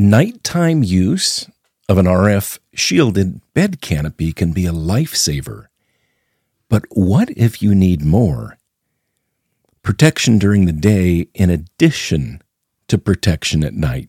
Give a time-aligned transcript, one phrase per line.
[0.00, 1.46] Nighttime use
[1.86, 5.66] of an RF shielded bed canopy can be a lifesaver.
[6.70, 8.56] But what if you need more?
[9.82, 12.40] Protection during the day in addition
[12.88, 14.08] to protection at night.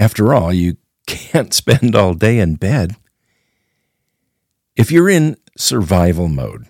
[0.00, 2.96] After all, you can't spend all day in bed.
[4.74, 6.66] If you're in survival mode,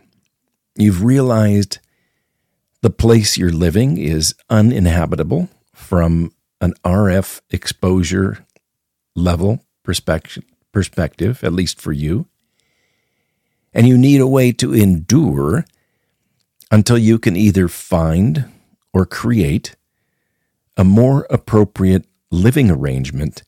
[0.77, 1.79] you've realized
[2.83, 8.45] the place you're living is uninhabitable from an RF exposure
[9.15, 12.27] level perspective, perspective, at least for you.
[13.73, 15.65] And you need a way to endure
[16.71, 18.47] until you can either find
[18.93, 19.75] or create
[20.77, 23.43] a more appropriate living arrangement.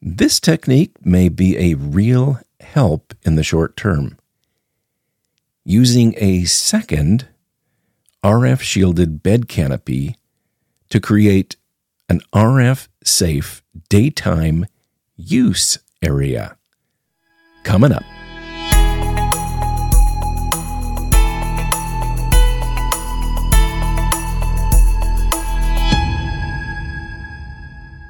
[0.00, 4.18] This technique may be a real help in the short term.
[5.64, 7.28] Using a second
[8.22, 10.16] RF shielded bed canopy
[10.90, 11.56] to create
[12.08, 14.66] an RF safe daytime
[15.16, 16.56] use area.
[17.64, 18.04] Coming up.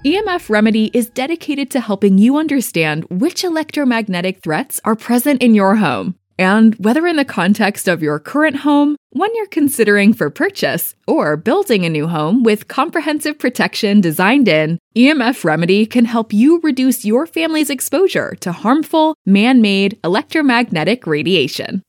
[0.05, 5.77] EMF Remedy is dedicated to helping you understand which electromagnetic threats are present in your
[5.77, 10.95] home and whether in the context of your current home, one you're considering for purchase,
[11.07, 16.61] or building a new home with comprehensive protection designed in, EMF Remedy can help you
[16.61, 21.83] reduce your family's exposure to harmful, man made electromagnetic radiation.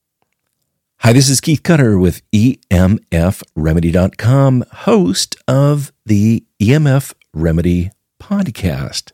[1.01, 9.11] Hi, this is Keith Cutter with EMFRemedy.com, host of the EMF Remedy podcast,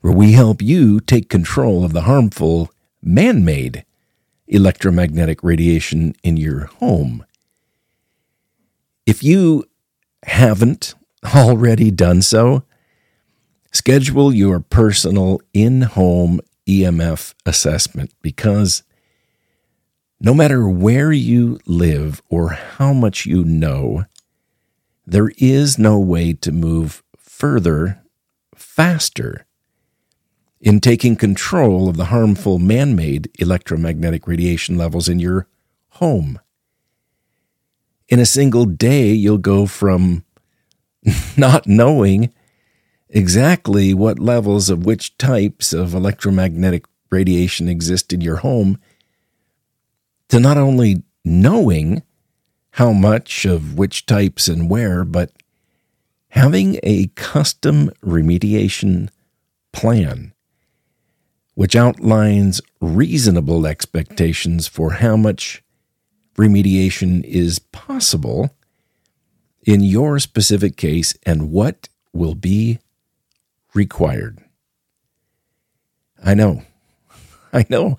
[0.00, 2.70] where we help you take control of the harmful,
[3.02, 3.84] man made
[4.50, 7.24] electromagnetic radiation in your home.
[9.06, 9.64] If you
[10.24, 10.94] haven't
[11.34, 12.64] already done so,
[13.72, 18.82] schedule your personal in home EMF assessment because
[20.20, 24.04] no matter where you live or how much you know,
[25.06, 28.02] there is no way to move further
[28.54, 29.46] faster
[30.60, 35.46] in taking control of the harmful man made electromagnetic radiation levels in your
[35.90, 36.38] home.
[38.08, 40.24] In a single day, you'll go from
[41.36, 42.32] not knowing
[43.08, 48.78] exactly what levels of which types of electromagnetic radiation exist in your home
[50.28, 52.02] to not only knowing
[52.72, 55.32] how much of which types and where, but
[56.28, 59.08] having a custom remediation
[59.72, 60.32] plan
[61.54, 65.62] which outlines reasonable expectations for how much
[66.36, 68.50] remediation is possible
[69.64, 72.78] in your specific case and what will be
[73.74, 74.38] required.
[76.24, 76.62] I know,
[77.52, 77.98] I know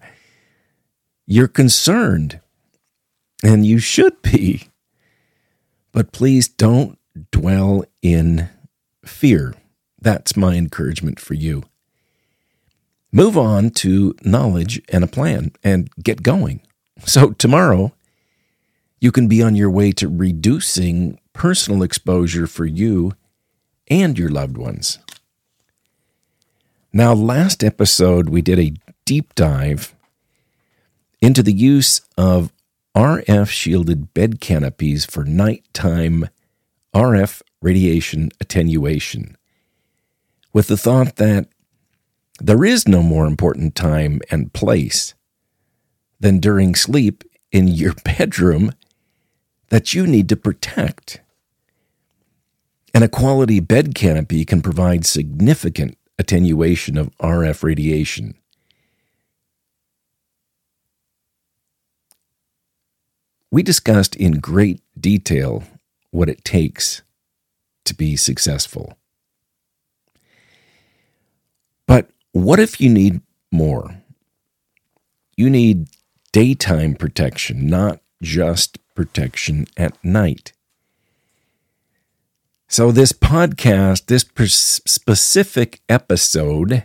[1.32, 2.42] you're concerned,
[3.42, 4.68] and you should be,
[5.94, 7.00] but please don't
[7.32, 8.50] dwell in
[9.06, 9.54] fear.
[10.00, 11.64] That's my encouragement for you.
[13.12, 16.62] Move on to knowledge and a plan and get going.
[17.06, 17.94] So, tomorrow,
[19.00, 23.14] you can be on your way to reducing personal exposure for you
[23.90, 25.00] and your loved ones.
[26.94, 28.74] Now, last episode, we did a
[29.06, 29.96] deep dive
[31.22, 32.52] into the use of
[32.96, 36.28] RF shielded bed canopies for nighttime
[36.94, 39.38] RF radiation attenuation,
[40.52, 41.48] with the thought that
[42.46, 45.14] there is no more important time and place
[46.20, 48.72] than during sleep in your bedroom
[49.70, 51.22] that you need to protect.
[52.94, 58.36] And a quality bed canopy can provide significant attenuation of RF radiation.
[63.50, 65.64] We discussed in great detail
[66.12, 67.02] what it takes
[67.86, 68.98] to be successful.
[71.88, 74.02] But what if you need more?
[75.36, 75.88] You need
[76.32, 80.54] daytime protection, not just protection at night.
[82.68, 84.24] So, this podcast, this
[84.86, 86.84] specific episode,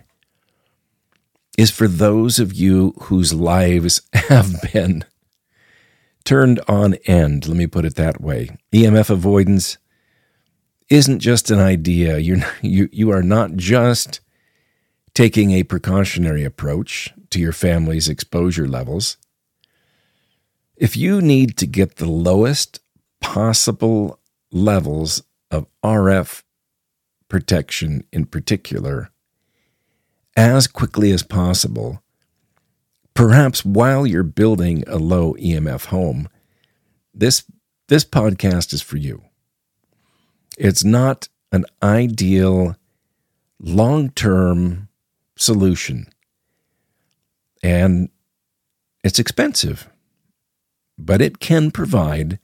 [1.57, 5.05] is for those of you whose lives have been
[6.25, 7.47] turned on end.
[7.47, 8.51] Let me put it that way.
[8.73, 9.79] EMF avoidance
[10.91, 12.19] isn't just an idea.
[12.19, 14.21] You're, you, you are not just
[15.17, 19.17] taking a precautionary approach to your family's exposure levels.
[20.77, 22.81] If you need to get the lowest
[23.23, 24.21] possible
[24.53, 26.43] levels of RF
[27.31, 29.11] protection in particular
[30.37, 32.03] as quickly as possible,
[33.15, 36.29] perhaps while you're building a low EMF home,
[37.15, 37.43] this,
[37.89, 39.23] this podcast is for you.
[40.59, 42.77] It's not an ideal
[43.59, 44.86] long term
[45.37, 46.09] solution.
[47.63, 48.11] And
[49.05, 49.89] it's expensive,
[50.99, 52.39] but it can provide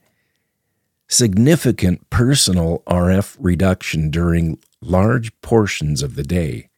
[1.09, 6.69] significant personal RF reduction during large portions of the day.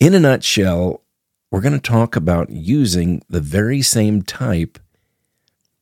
[0.00, 1.02] In a nutshell,
[1.50, 4.78] we're going to talk about using the very same type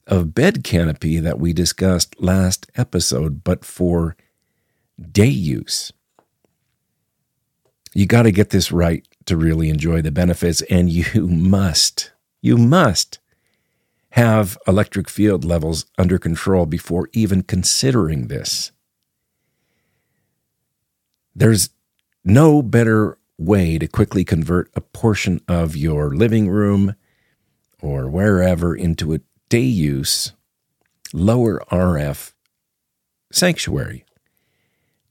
[0.06, 4.16] of bed canopy that we discussed last episode, but for
[5.10, 5.92] day use.
[7.94, 12.12] You got to get this right to really enjoy the benefits, and you must,
[12.42, 13.20] you must
[14.10, 18.72] have electric field levels under control before even considering this.
[21.34, 21.70] There's
[22.24, 26.94] no better way to quickly convert a portion of your living room
[27.82, 30.32] or wherever into a day use,
[31.12, 32.32] lower RF
[33.32, 34.03] sanctuary.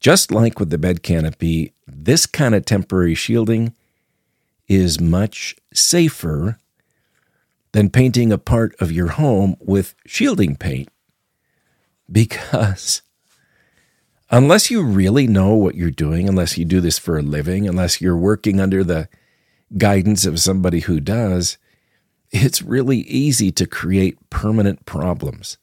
[0.04, 3.74] Just like with the bed canopy, this kind of temporary shielding
[4.68, 6.58] is much safer
[7.72, 10.90] than painting a part of your home with shielding paint
[12.12, 13.00] because
[14.28, 18.02] unless you really know what you're doing, unless you do this for a living, unless
[18.02, 19.08] you're working under the
[19.78, 21.56] guidance of somebody who does,
[22.30, 25.56] it's really easy to create permanent problems.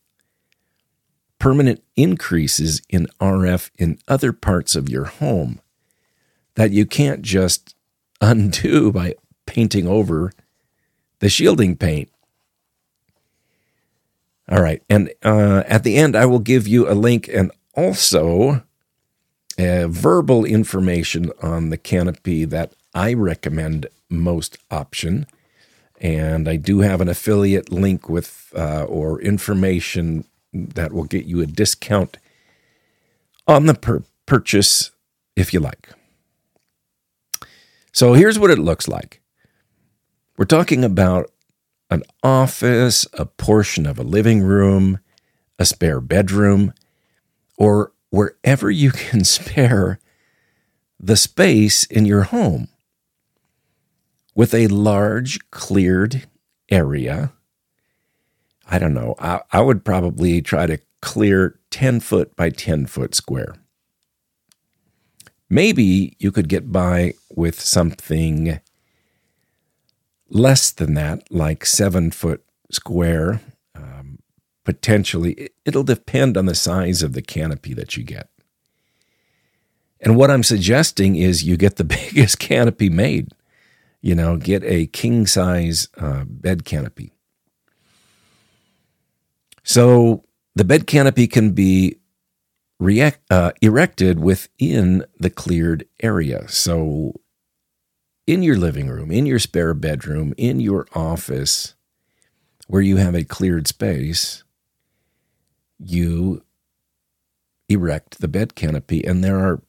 [1.41, 5.59] Permanent increases in RF in other parts of your home
[6.53, 7.75] that you can't just
[8.21, 9.15] undo by
[9.47, 10.31] painting over
[11.17, 12.09] the shielding paint.
[14.47, 14.83] All right.
[14.87, 18.61] And uh, at the end, I will give you a link and also
[19.57, 25.25] uh, verbal information on the canopy that I recommend most option.
[25.99, 31.41] And I do have an affiliate link with uh, or information that will get you
[31.41, 32.17] a discount
[33.47, 34.91] on the per- purchase
[35.35, 35.89] if you like.
[37.91, 39.21] So here's what it looks like.
[40.37, 41.31] We're talking about
[41.89, 44.99] an office, a portion of a living room,
[45.59, 46.73] a spare bedroom,
[47.57, 49.99] or wherever you can spare
[50.99, 52.67] the space in your home
[54.35, 56.27] with a large cleared
[56.69, 57.33] area.
[58.71, 63.13] I don't know, I, I, would probably try to clear 10 foot by 10 foot
[63.13, 63.55] square.
[65.49, 68.61] Maybe you could get by with something
[70.29, 73.41] less than that, like seven foot square
[74.63, 78.29] potentially, it'll depend on the size of the canopy that you get.
[79.99, 83.31] And what I'm suggesting is you get the biggest canopy made.
[84.01, 87.13] You know, get a king size uh, bed canopy.
[89.71, 91.95] So the bed canopy can be
[92.77, 96.45] react, uh, erected within the cleared area.
[96.49, 97.13] So
[98.27, 101.75] in your living room, in your spare bedroom, in your office,
[102.67, 104.43] where you have a cleared space,
[105.79, 106.43] you
[107.69, 109.05] erect the bed canopy.
[109.05, 109.61] And there are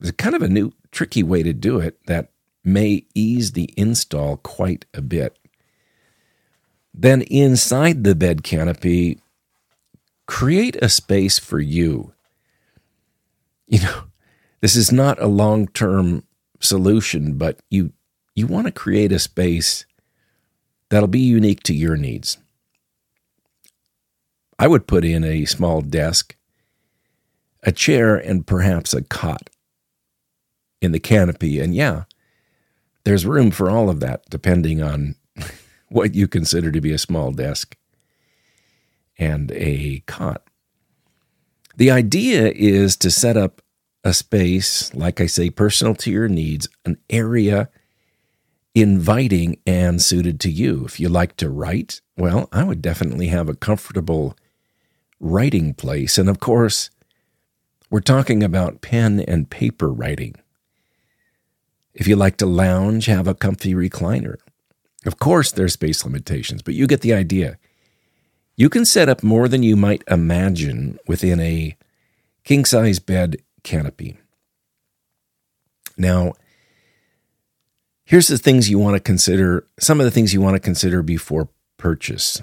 [0.00, 2.30] there's kind of a new tricky way to do it that
[2.62, 5.38] may ease the install quite a bit.
[6.94, 9.18] Then inside the bed canopy,
[10.26, 12.12] create a space for you.
[13.66, 14.04] You know,
[14.60, 16.22] this is not a long-term
[16.60, 17.92] solution, but you
[18.36, 19.86] you want to create a space
[20.88, 22.38] that'll be unique to your needs.
[24.58, 26.36] I would put in a small desk,
[27.62, 29.50] a chair, and perhaps a cot
[30.80, 31.60] in the canopy.
[31.60, 32.04] And yeah,
[33.04, 35.16] there's room for all of that, depending on
[35.94, 37.76] what you consider to be a small desk
[39.16, 40.42] and a cot.
[41.76, 43.62] The idea is to set up
[44.02, 47.70] a space, like I say, personal to your needs, an area
[48.74, 50.84] inviting and suited to you.
[50.84, 54.36] If you like to write, well, I would definitely have a comfortable
[55.20, 56.18] writing place.
[56.18, 56.90] And of course,
[57.88, 60.34] we're talking about pen and paper writing.
[61.94, 64.38] If you like to lounge, have a comfy recliner.
[65.04, 67.58] Of course, there's space limitations, but you get the idea.
[68.56, 71.76] You can set up more than you might imagine within a
[72.44, 74.18] king size bed canopy.
[75.96, 76.34] Now,
[78.04, 81.02] here's the things you want to consider, some of the things you want to consider
[81.02, 82.42] before purchase.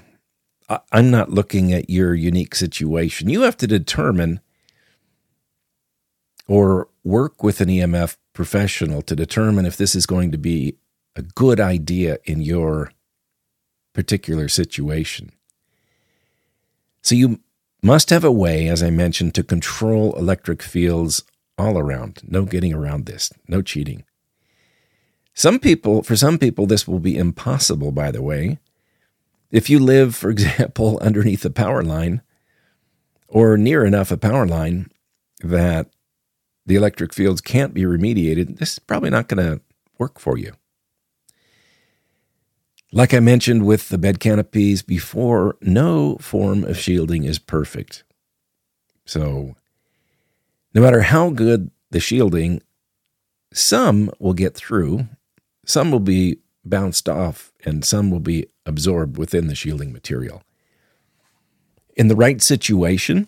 [0.90, 3.28] I'm not looking at your unique situation.
[3.28, 4.40] You have to determine
[6.46, 10.76] or work with an EMF professional to determine if this is going to be
[11.16, 12.92] a good idea in your
[13.92, 15.32] particular situation.
[17.02, 17.40] So you
[17.82, 21.24] must have a way, as I mentioned, to control electric fields
[21.58, 22.20] all around.
[22.26, 24.04] No getting around this, no cheating.
[25.34, 28.58] Some people, for some people, this will be impossible, by the way.
[29.50, 32.22] If you live, for example, underneath a power line
[33.28, 34.90] or near enough a power line
[35.42, 35.88] that
[36.64, 39.60] the electric fields can't be remediated, this is probably not going to
[39.98, 40.52] work for you.
[42.94, 48.04] Like I mentioned with the bed canopies before, no form of shielding is perfect.
[49.06, 49.56] So,
[50.74, 52.60] no matter how good the shielding,
[53.50, 55.08] some will get through,
[55.64, 60.42] some will be bounced off, and some will be absorbed within the shielding material.
[61.96, 63.26] In the right situation,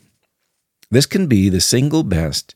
[0.91, 2.55] this can be the single best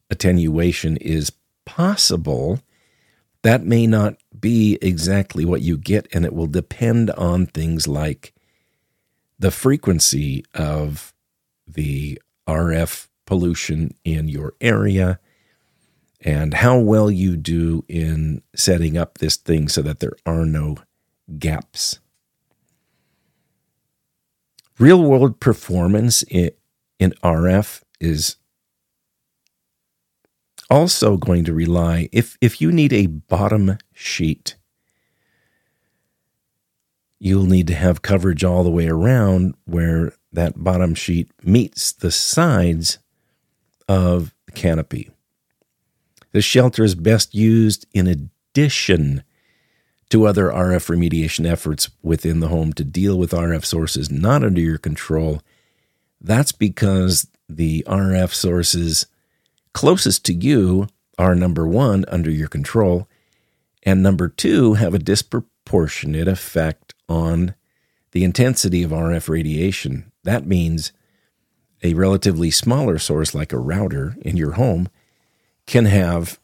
[0.09, 1.31] attenuation is
[1.65, 2.59] possible.
[3.43, 8.33] That may not be exactly what you get, and it will depend on things like
[9.37, 11.13] the frequency of
[11.67, 15.19] the RF pollution in your area
[16.21, 20.75] and how well you do in setting up this thing so that there are no
[21.37, 21.99] gaps.
[24.79, 26.49] Real world performance in,
[26.99, 28.37] RF is
[30.71, 34.55] also going to rely if if you need a bottom sheet
[37.19, 42.11] you'll need to have coverage all the way around where that bottom sheet meets the
[42.11, 42.99] sides
[43.89, 45.09] of the canopy.
[46.31, 49.23] This shelter is best used in addition
[50.11, 54.61] to other RF remediation efforts within the home to deal with RF sources not under
[54.61, 55.41] your control.
[56.21, 59.07] That's because the RF sources
[59.73, 63.07] closest to you are number one, under your control,
[63.83, 67.55] and number two, have a disproportionate effect on
[68.11, 70.11] the intensity of RF radiation.
[70.23, 70.91] That means
[71.83, 74.89] a relatively smaller source like a router in your home
[75.65, 76.39] can have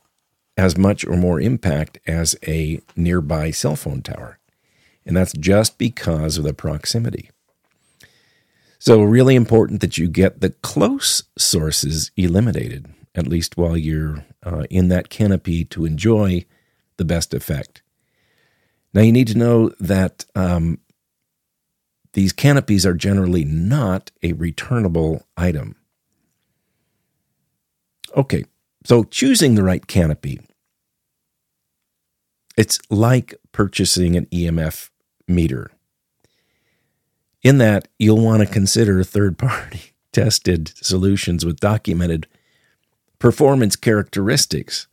[0.57, 4.39] as much or more impact as a nearby cell phone tower.
[5.05, 7.29] And that's just because of the proximity.
[8.79, 14.65] So, really important that you get the close sources eliminated, at least while you're uh,
[14.69, 16.45] in that canopy to enjoy
[16.97, 17.81] the best effect.
[18.93, 20.79] Now, you need to know that um,
[22.15, 25.75] these canopies are generally not a returnable item.
[28.15, 28.45] Okay,
[28.85, 30.39] so choosing the right canopy.
[32.55, 34.89] It's like purchasing an EMF
[35.27, 35.71] meter.
[37.43, 42.27] In that, you'll want to consider third party tested solutions with documented
[43.19, 44.87] performance characteristics.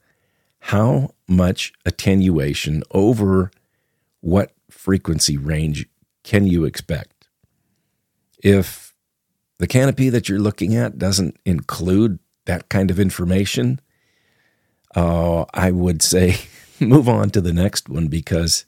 [0.66, 3.52] How much attenuation over
[4.20, 5.86] what frequency range
[6.22, 7.28] can you expect?
[8.42, 8.94] If
[9.58, 13.80] the canopy that you're looking at doesn't include that kind of information,
[14.94, 16.36] uh, I would say
[16.80, 18.64] move on to the next one because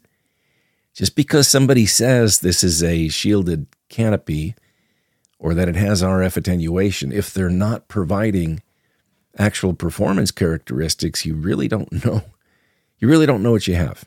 [0.94, 4.54] just because somebody says this is a shielded canopy
[5.38, 8.62] or that it has RF attenuation, if they're not providing
[9.36, 12.22] actual performance characteristics, you really don't know.
[12.98, 14.04] You really don't know what you have.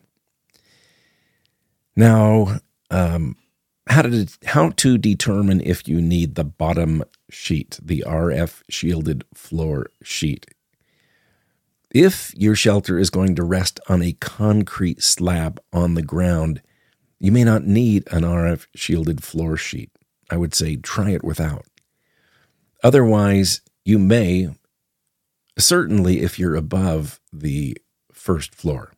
[1.96, 3.36] Now, um,
[3.90, 9.88] how to how to determine if you need the bottom sheet, the RF shielded floor
[10.04, 10.46] sheet.
[11.92, 16.62] If your shelter is going to rest on a concrete slab on the ground,
[17.20, 19.90] you may not need an RF shielded floor sheet.
[20.30, 21.66] I would say try it without.
[22.84, 24.50] Otherwise, you may,
[25.58, 27.78] certainly if you're above the
[28.12, 28.92] first floor.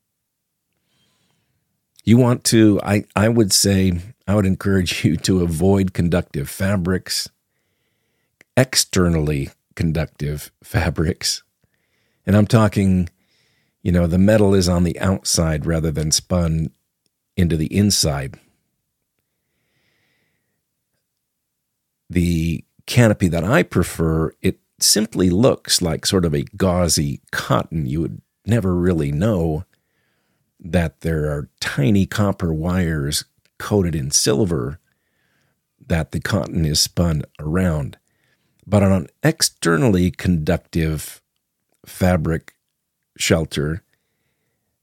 [2.09, 7.29] You want to, I, I would say, I would encourage you to avoid conductive fabrics,
[8.57, 11.43] externally conductive fabrics.
[12.25, 13.09] And I'm talking,
[13.83, 16.71] you know, the metal is on the outside rather than spun
[17.37, 18.39] into the inside.
[22.09, 27.85] The canopy that I prefer, it simply looks like sort of a gauzy cotton.
[27.85, 29.63] You would never really know
[30.59, 33.25] that there are tiny copper wires
[33.57, 34.79] coated in silver
[35.87, 37.97] that the cotton is spun around.
[38.65, 41.21] But on an externally conductive
[41.85, 42.53] fabric
[43.17, 43.83] shelter,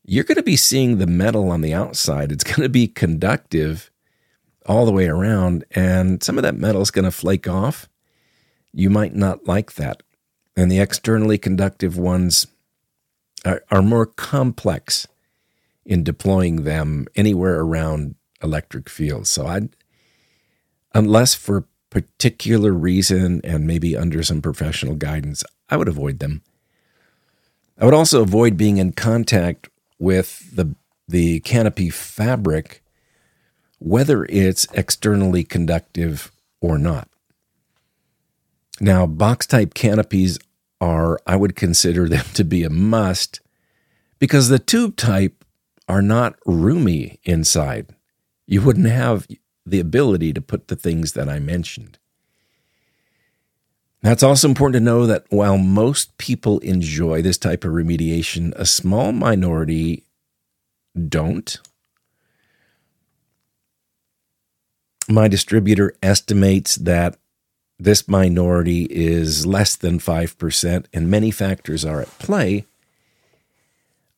[0.05, 2.33] you're going to be seeing the metal on the outside.
[2.33, 3.91] It's going to be conductive
[4.67, 7.89] all the way around, and some of that metal is going to flake off.
[8.73, 10.03] You might not like that.
[10.57, 12.47] And the externally conductive ones
[13.45, 15.07] are, are more complex
[15.87, 19.31] in deploying them anywhere around electric fields.
[19.31, 19.69] So I
[20.95, 26.43] unless for particular reason and maybe under some professional guidance, I would avoid them.
[27.79, 30.75] I would also avoid being in contact with the
[31.09, 32.83] the canopy fabric
[33.79, 37.09] whether it's externally conductive or not.
[38.81, 40.39] Now, box type canopies
[40.81, 43.41] are, I would consider them to be a must
[44.19, 45.45] because the tube type
[45.89, 47.95] are not roomy inside.
[48.47, 49.27] You wouldn't have
[49.65, 51.99] the ability to put the things that I mentioned.
[54.03, 58.53] Now, it's also important to know that while most people enjoy this type of remediation,
[58.55, 60.05] a small minority
[61.09, 61.59] don't.
[65.09, 67.17] My distributor estimates that
[67.79, 72.65] this minority is less than 5%, and many factors are at play.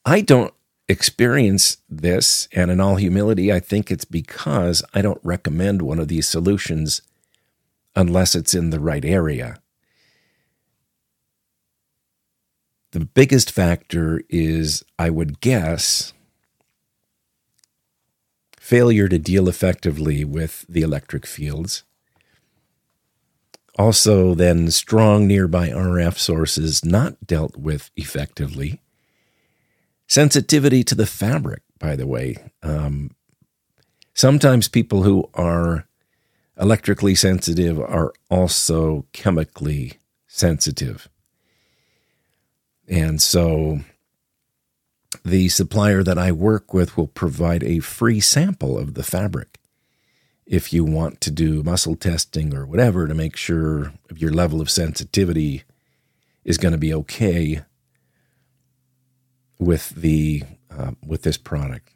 [0.04, 0.54] I don't
[0.88, 6.08] experience this, and in all humility, I think it's because I don't recommend one of
[6.08, 7.02] these solutions
[7.94, 9.58] unless it's in the right area.
[12.92, 16.14] The biggest factor is, I would guess,
[18.56, 21.84] failure to deal effectively with the electric fields.
[23.78, 28.80] Also, then, strong nearby RF sources not dealt with effectively
[30.08, 32.36] Sensitivity to the fabric, by the way.
[32.62, 33.10] Um,
[34.14, 35.86] sometimes people who are
[36.58, 41.08] electrically sensitive are also chemically sensitive.
[42.88, 43.80] And so
[45.24, 49.58] the supplier that I work with will provide a free sample of the fabric
[50.46, 54.70] if you want to do muscle testing or whatever to make sure your level of
[54.70, 55.64] sensitivity
[56.44, 57.62] is going to be okay
[59.58, 61.92] with the uh, with this product.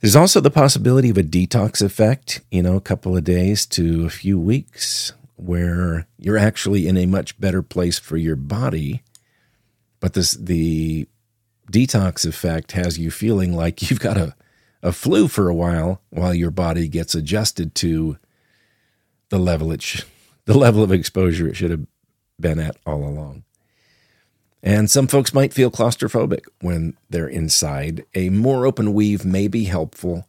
[0.00, 4.04] There's also the possibility of a detox effect, you know, a couple of days to
[4.04, 9.02] a few weeks where you're actually in a much better place for your body,
[10.00, 11.08] but this the
[11.72, 14.34] detox effect has you feeling like you've got a,
[14.82, 18.18] a flu for a while while your body gets adjusted to
[19.30, 20.04] the level it sh-
[20.44, 21.86] the level of exposure it should have
[22.38, 23.42] been at all along.
[24.62, 28.04] And some folks might feel claustrophobic when they're inside.
[28.14, 30.26] A more open weave may be helpful.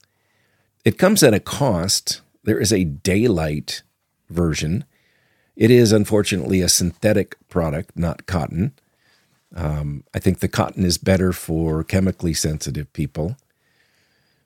[0.86, 2.22] It comes at a cost.
[2.44, 3.84] There is a daylight
[4.30, 4.86] version.
[5.56, 8.74] It is unfortunately a synthetic product, not cotton.
[9.56, 13.38] Um, I think the cotton is better for chemically sensitive people.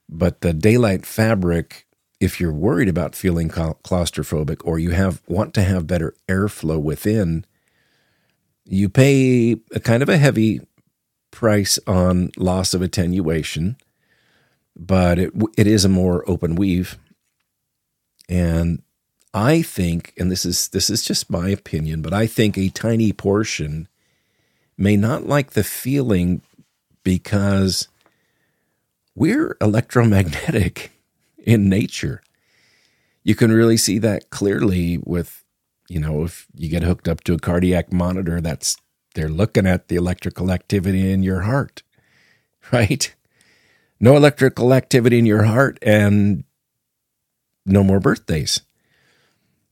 [0.07, 1.85] But the daylight fabric,
[2.19, 7.45] if you're worried about feeling claustrophobic or you have want to have better airflow within,
[8.65, 10.61] you pay a kind of a heavy
[11.31, 13.77] price on loss of attenuation,
[14.75, 16.97] but it it is a more open weave.
[18.29, 18.81] And
[19.33, 23.13] I think, and this is this is just my opinion, but I think a tiny
[23.13, 23.87] portion
[24.77, 26.41] may not like the feeling
[27.03, 27.87] because
[29.15, 30.91] we're electromagnetic
[31.37, 32.21] in nature.
[33.23, 35.43] You can really see that clearly with
[35.91, 38.77] you know, if you get hooked up to a cardiac monitor, that's
[39.13, 41.83] they're looking at the electrical activity in your heart,
[42.71, 43.13] right?
[43.99, 46.45] No electrical activity in your heart and
[47.65, 48.61] no more birthdays.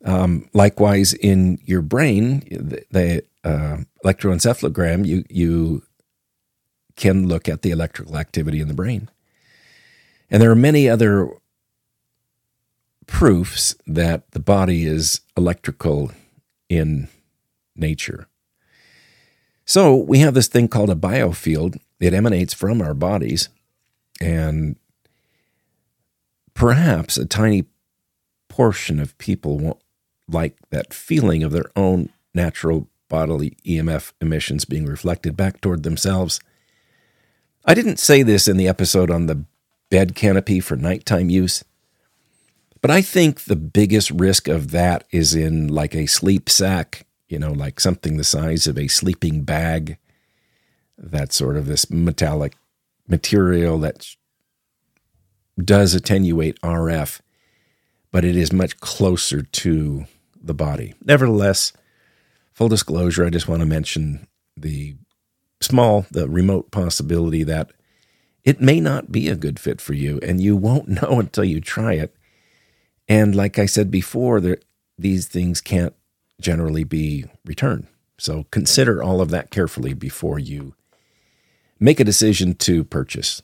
[0.04, 5.84] Um, likewise, in your brain, the, the uh, electroencephalogram, you you
[6.98, 9.10] can look at the electrical activity in the brain,
[10.30, 11.30] and there are many other
[13.10, 16.12] proofs that the body is electrical
[16.70, 17.10] in
[17.76, 18.28] nature.
[19.66, 21.80] So we have this thing called a biofield.
[22.00, 23.50] It emanates from our bodies,
[24.22, 24.78] and
[26.54, 27.66] perhaps a tiny
[28.48, 29.82] portion of people won't
[30.28, 36.40] like that feeling of their own natural bodily EMF emissions being reflected back toward themselves.
[37.66, 39.46] I didn't say this in the episode on the
[39.90, 41.64] bed canopy for nighttime use.
[42.82, 47.38] But I think the biggest risk of that is in like a sleep sack, you
[47.38, 49.98] know, like something the size of a sleeping bag.
[50.98, 52.56] That sort of this metallic
[53.08, 54.08] material that
[55.58, 57.22] does attenuate RF,
[58.12, 60.06] but it is much closer to
[60.42, 60.94] the body.
[61.04, 61.74] Nevertheless,
[62.54, 64.96] full disclosure, I just want to mention the
[65.62, 67.72] small, the remote possibility that
[68.44, 71.62] it may not be a good fit for you, and you won't know until you
[71.62, 72.16] try it.
[73.10, 74.60] And like I said before, there,
[74.98, 75.96] these things can't
[76.40, 77.88] generally be returned.
[78.20, 80.76] So consider all of that carefully before you
[81.80, 83.42] make a decision to purchase.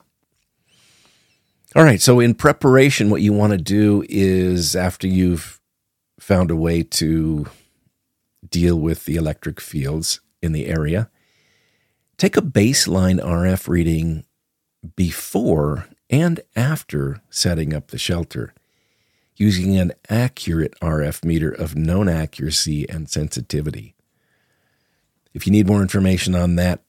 [1.74, 5.60] All right, so in preparation, what you want to do is after you've
[6.20, 7.46] found a way to
[8.48, 11.10] deal with the electric fields in the area,
[12.16, 14.24] take a baseline RF reading
[14.94, 18.54] before and after setting up the shelter
[19.36, 23.94] using an accurate RF meter of known accuracy and sensitivity.
[25.34, 26.82] If you need more information on that,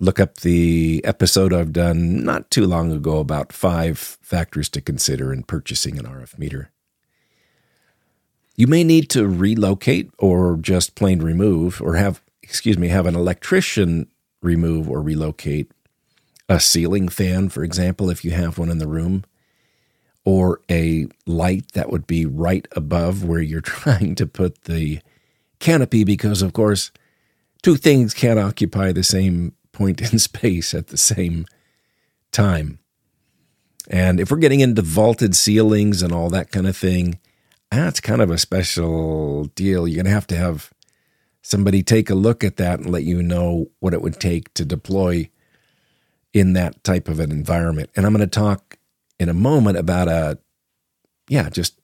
[0.00, 5.32] look up the episode I've done not too long ago about five factors to consider
[5.32, 6.70] in purchasing an RF meter.
[8.56, 13.14] You may need to relocate or just plain remove or have, excuse me, have an
[13.14, 14.08] electrician
[14.40, 15.70] remove or relocate
[16.48, 19.24] a ceiling fan, for example, if you have one in the room,
[20.26, 25.00] or a light that would be right above where you're trying to put the
[25.60, 26.90] canopy, because, of course,
[27.62, 31.46] two things can't occupy the same point in space at the same
[32.32, 32.80] time.
[33.88, 37.20] And if we're getting into vaulted ceilings and all that kind of thing,
[37.70, 39.86] that's kind of a special deal.
[39.86, 40.72] You're going to have to have
[41.42, 44.64] somebody take a look at that and let you know what it would take to
[44.64, 45.30] deploy
[46.32, 47.90] in that type of an environment.
[47.94, 48.75] And I'm going to talk
[49.18, 50.38] in a moment about a,
[51.28, 51.78] yeah, just,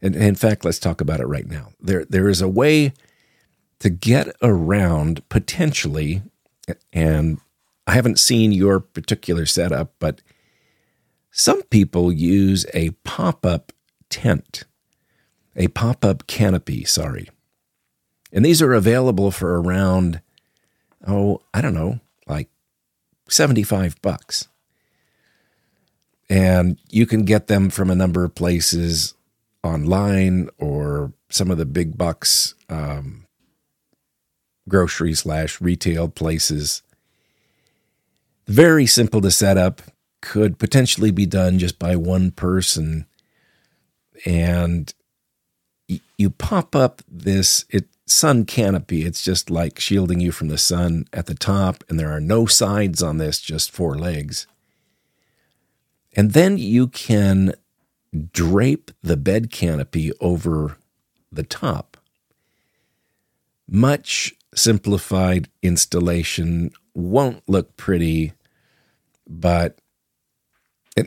[0.00, 1.68] and in fact, let's talk about it right now.
[1.80, 2.92] There, there is a way
[3.80, 6.22] to get around potentially,
[6.92, 7.40] and
[7.86, 10.22] I haven't seen your particular setup, but
[11.30, 13.72] some people use a pop up
[14.08, 14.64] tent,
[15.56, 17.28] a pop up canopy, sorry.
[18.32, 20.20] And these are available for around,
[21.06, 22.48] oh, I don't know, like
[23.28, 24.48] 75 bucks.
[26.28, 29.14] And you can get them from a number of places
[29.62, 33.26] online or some of the big bucks um,
[34.68, 36.82] grocery slash retail places.
[38.46, 39.82] Very simple to set up,
[40.20, 43.06] could potentially be done just by one person.
[44.24, 44.92] And
[46.16, 49.04] you pop up this it sun canopy.
[49.04, 52.46] It's just like shielding you from the sun at the top, and there are no
[52.46, 54.46] sides on this, just four legs.
[56.14, 57.54] And then you can
[58.32, 60.76] drape the bed canopy over
[61.30, 61.96] the top.
[63.68, 68.32] Much simplified installation won't look pretty,
[69.26, 69.78] but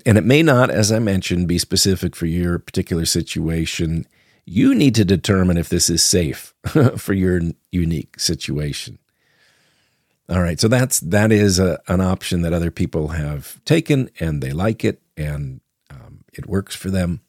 [0.05, 4.07] and it may not, as I mentioned, be specific for your particular situation
[4.45, 6.53] you need to determine if this is safe
[6.97, 7.41] for your
[7.71, 8.99] unique situation.
[10.27, 14.41] All right, so that's that is a, an option that other people have taken and
[14.41, 15.61] they like it and
[15.91, 17.21] um, it works for them.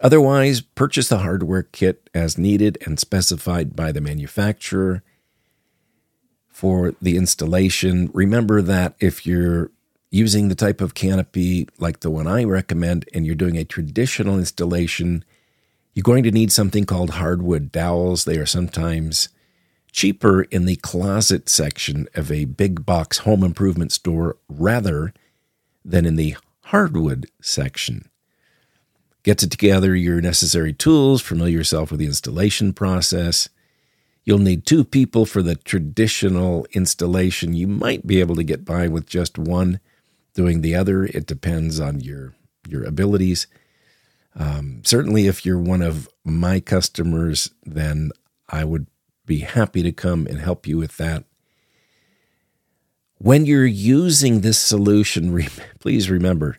[0.00, 5.02] Otherwise, purchase the hardware kit as needed and specified by the manufacturer
[6.48, 8.10] for the installation.
[8.12, 9.70] Remember that if you're
[10.10, 14.38] using the type of canopy like the one I recommend and you're doing a traditional
[14.38, 15.24] installation,
[15.94, 18.24] you're going to need something called hardwood dowels.
[18.24, 19.28] They are sometimes
[19.92, 25.12] cheaper in the closet section of a big box home improvement store rather
[25.84, 28.08] than in the hardwood section.
[29.22, 33.48] Get to together your necessary tools, familiar yourself with the installation process.
[34.24, 37.54] You'll need two people for the traditional installation.
[37.54, 39.78] You might be able to get by with just one
[40.34, 41.04] doing the other.
[41.04, 42.34] It depends on your
[42.66, 43.46] your abilities.
[44.34, 48.12] Um, certainly, if you're one of my customers, then
[48.48, 48.86] I would
[49.26, 51.24] be happy to come and help you with that.
[53.18, 55.46] When you're using this solution,
[55.78, 56.58] please remember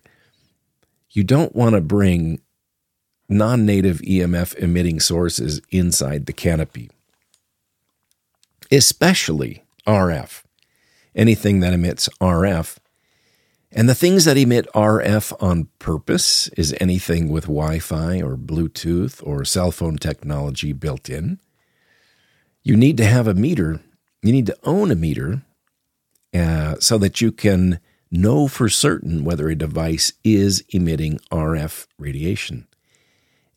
[1.09, 2.41] you don't want to bring
[3.29, 6.89] non native EMF emitting sources inside the canopy,
[8.71, 10.43] especially RF.
[11.15, 12.77] Anything that emits RF
[13.75, 19.19] and the things that emit RF on purpose is anything with Wi Fi or Bluetooth
[19.25, 21.39] or cell phone technology built in.
[22.63, 23.81] You need to have a meter,
[24.21, 25.43] you need to own a meter
[26.33, 27.79] uh, so that you can
[28.11, 32.67] know for certain whether a device is emitting RF radiation.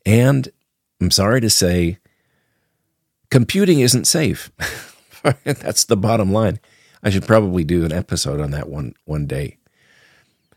[0.05, 0.49] And
[1.01, 1.99] I'm sorry to say,
[3.29, 4.51] computing isn't safe.
[5.43, 6.59] That's the bottom line.
[7.03, 9.57] I should probably do an episode on that one one day.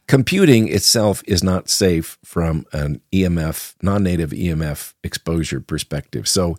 [0.08, 6.26] computing itself is not safe from an EMF, non native EMF exposure perspective.
[6.28, 6.56] So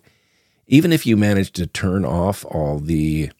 [0.72, 3.30] even if you manage to turn off all the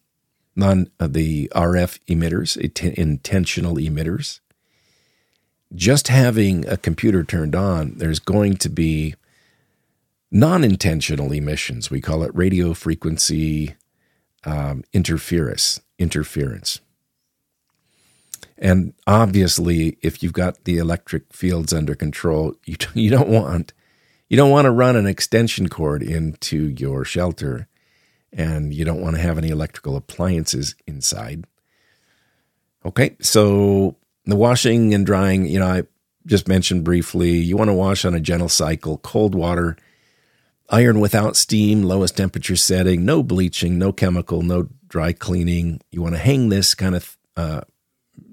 [0.54, 2.58] non uh, the RF emitters,
[2.94, 4.40] intentional emitters,
[5.74, 9.14] just having a computer turned on, there's going to be
[10.30, 11.90] non intentional emissions.
[11.90, 13.76] We call it radio frequency
[14.44, 15.80] um, interference.
[15.98, 16.80] Interference.
[18.58, 23.72] And obviously, if you've got the electric fields under control, you, you don't want
[24.32, 27.68] you don't want to run an extension cord into your shelter,
[28.32, 31.44] and you don't want to have any electrical appliances inside.
[32.82, 35.82] Okay, so the washing and drying, you know, I
[36.24, 39.76] just mentioned briefly, you want to wash on a gentle cycle, cold water,
[40.70, 45.82] iron without steam, lowest temperature setting, no bleaching, no chemical, no dry cleaning.
[45.90, 47.60] You want to hang this kind of uh,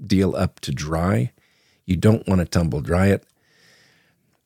[0.07, 1.33] deal up to dry.
[1.85, 3.25] You don't want to tumble dry it.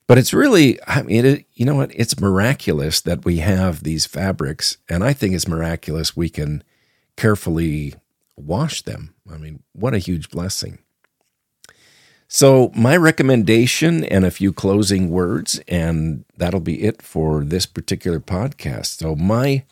[0.06, 1.90] But it's really, I mean, it, you know what?
[1.94, 4.76] It's miraculous that we have these fabrics.
[4.88, 6.62] And I think it's miraculous we can
[7.16, 7.94] carefully
[8.36, 9.14] wash them.
[9.32, 10.78] I mean, what a huge blessing.
[12.26, 18.18] So, my recommendation and a few closing words, and that'll be it for this particular
[18.18, 18.98] podcast.
[18.98, 19.64] So, my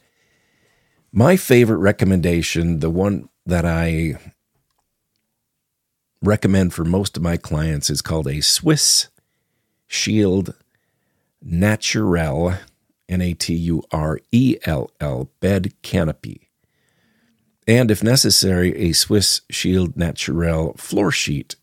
[1.11, 4.15] my favorite recommendation, the one that I
[6.23, 9.09] recommend for most of my clients, is called a Swiss
[9.93, 10.55] Shield
[11.45, 12.59] Naturell,
[13.09, 16.49] N A T U R E L L, bed canopy.
[17.67, 21.57] And if necessary, a Swiss Shield Naturell floor sheet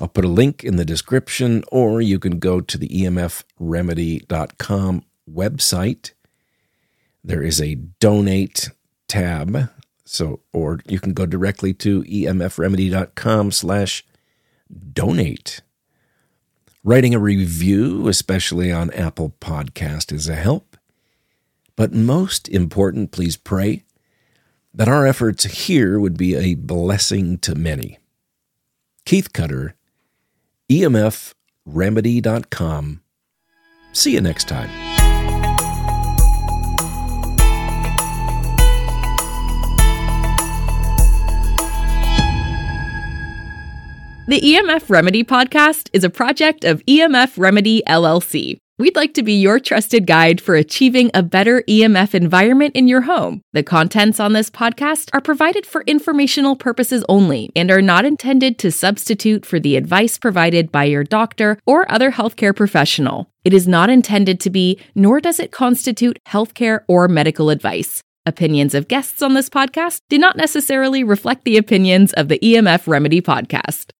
[0.00, 6.10] I'll put a link in the description, or you can go to the emfremedy.com website
[7.26, 8.70] there is a donate
[9.08, 9.68] tab.
[10.04, 14.06] So, or you can go directly to emfremedy.com slash
[14.92, 15.60] donate.
[16.84, 20.76] Writing a review, especially on Apple Podcast, is a help.
[21.74, 23.82] But most important, please pray
[24.76, 27.98] that our efforts here would be a blessing to many.
[29.06, 29.74] Keith Cutter,
[30.70, 33.00] emfremedy.com.
[33.92, 34.68] See you next time.
[44.28, 48.58] The EMF Remedy podcast is a project of EMF Remedy LLC.
[48.78, 53.00] We'd like to be your trusted guide for achieving a better EMF environment in your
[53.00, 53.40] home.
[53.54, 58.58] The contents on this podcast are provided for informational purposes only and are not intended
[58.58, 63.30] to substitute for the advice provided by your doctor or other healthcare professional.
[63.44, 68.02] It is not intended to be, nor does it constitute healthcare or medical advice.
[68.26, 72.86] Opinions of guests on this podcast do not necessarily reflect the opinions of the EMF
[72.86, 73.92] Remedy podcast.